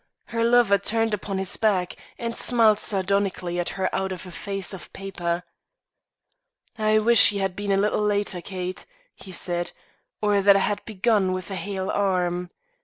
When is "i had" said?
10.55-10.83